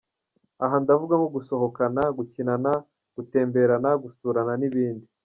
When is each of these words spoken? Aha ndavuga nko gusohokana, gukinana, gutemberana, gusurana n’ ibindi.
Aha 0.63 0.75
ndavuga 0.83 1.13
nko 1.19 1.27
gusohokana, 1.35 2.01
gukinana, 2.17 2.71
gutemberana, 3.15 3.89
gusurana 4.03 4.53
n’ 4.57 4.63
ibindi. 4.69 5.05